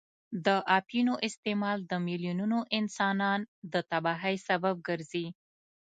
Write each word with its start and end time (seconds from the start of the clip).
د 0.45 0.47
اپینو 0.77 1.13
استعمال 1.27 1.77
د 1.91 1.93
میلیونونو 2.07 2.57
انسانان 2.79 3.39
د 3.73 3.75
تباهۍ 3.89 4.35
سبب 4.47 4.75
ګرځي. 4.87 5.27